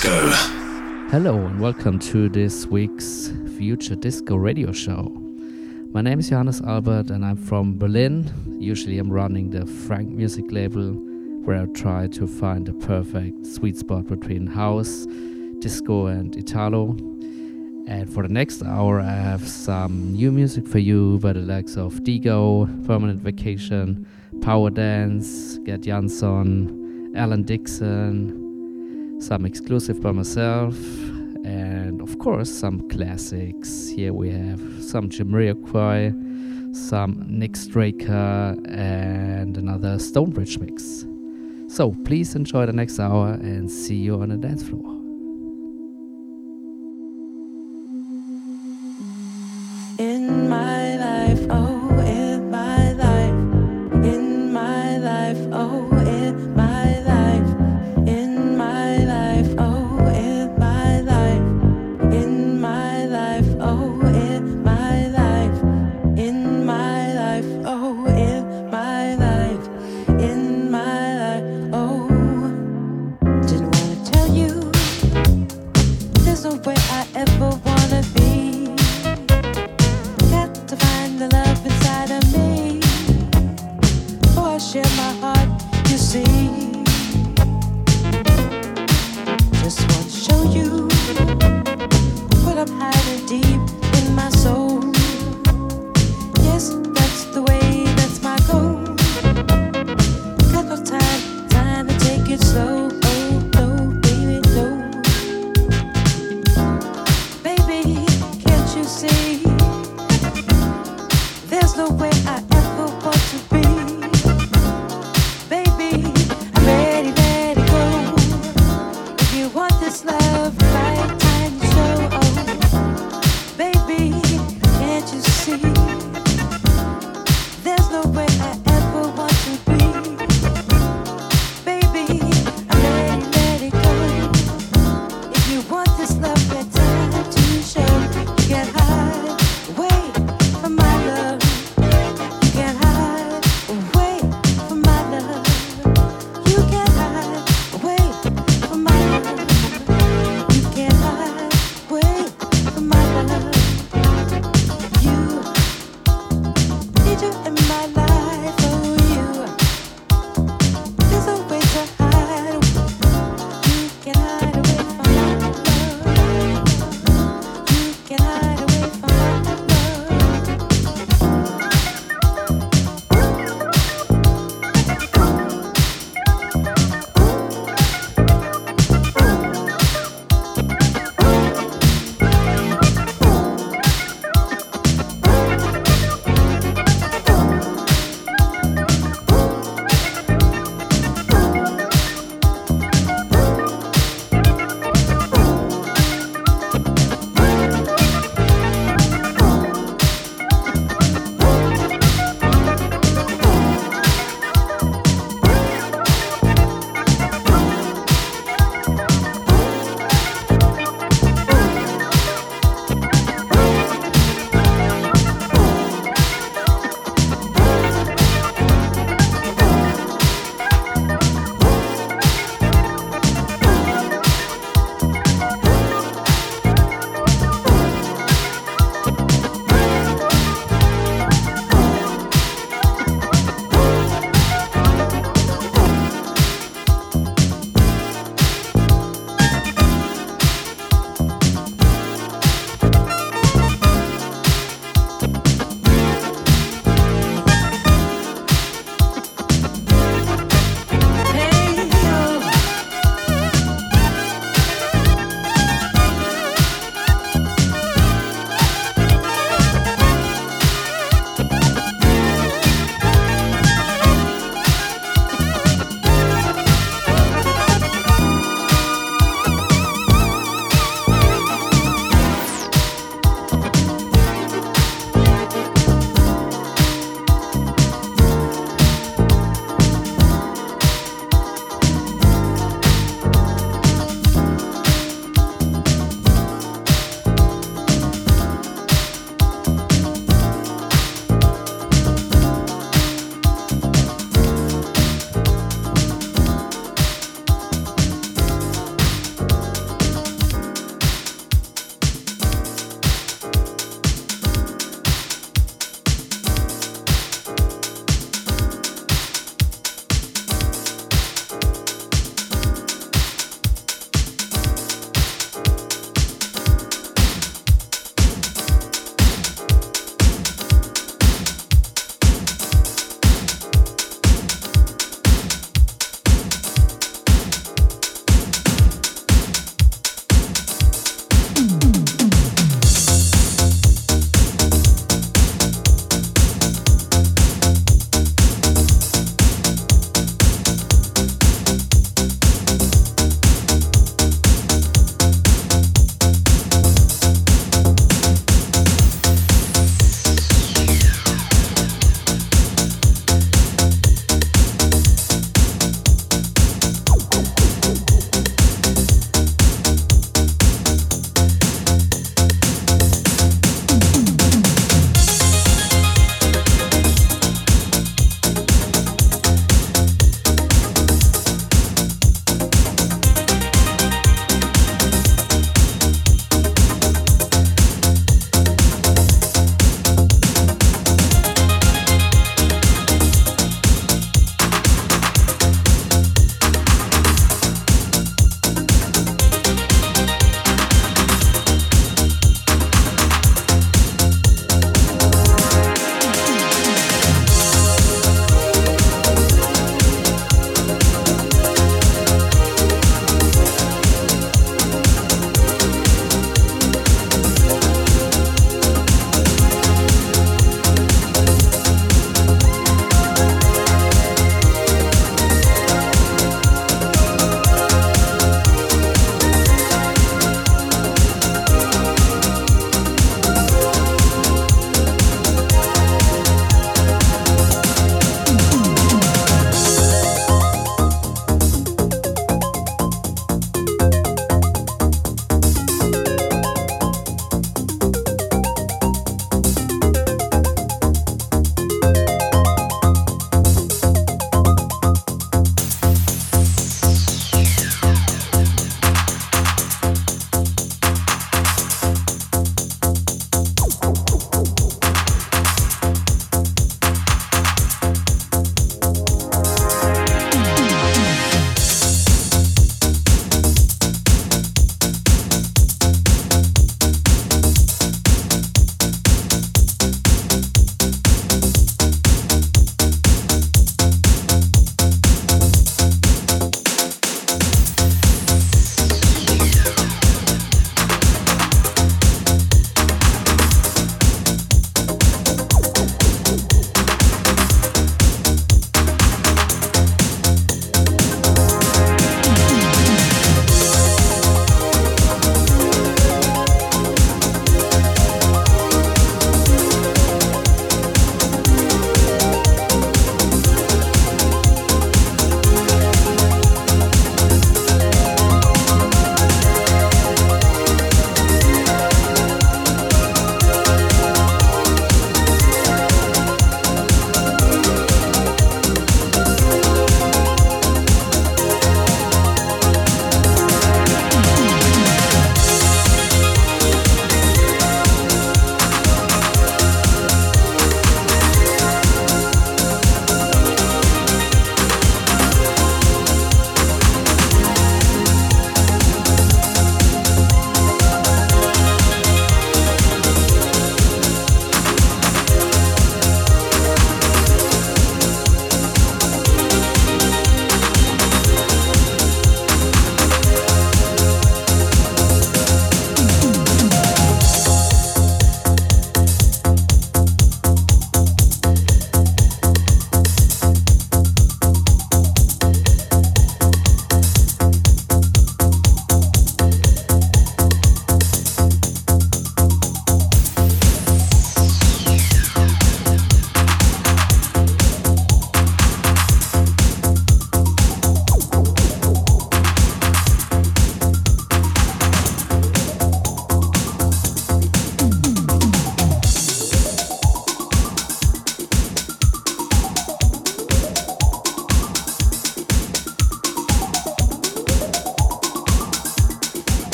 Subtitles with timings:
[0.00, 0.30] Disco.
[1.10, 5.10] Hello and welcome to this week's Future Disco radio show.
[5.92, 8.30] My name is Johannes Albert and I'm from Berlin.
[8.60, 10.92] Usually I'm running the Frank music label
[11.42, 15.04] where I try to find the perfect sweet spot between house,
[15.58, 16.90] disco and Italo.
[17.88, 21.76] And for the next hour, I have some new music for you by the likes
[21.76, 24.06] of Digo, Permanent Vacation,
[24.42, 28.47] Power Dance, Gerd Janson, Alan Dixon,
[29.20, 30.76] some exclusive by myself,
[31.44, 33.88] and of course some classics.
[33.88, 41.06] Here we have some Jamiroquai, some Nick Straker, and another Stonebridge mix.
[41.68, 44.98] So please enjoy the next hour and see you on the dance floor.
[49.98, 52.27] this love, get time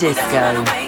[0.00, 0.79] Disco.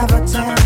[0.00, 0.57] Every time.